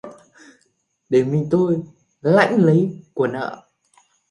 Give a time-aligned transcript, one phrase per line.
[1.09, 1.81] Để mình tôi
[2.21, 3.63] lãnh lấy của nợ